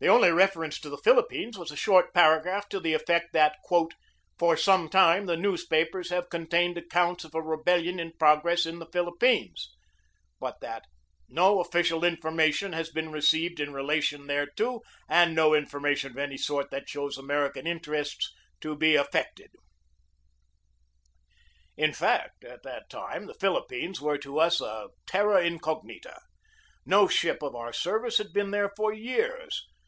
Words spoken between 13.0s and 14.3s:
received in relation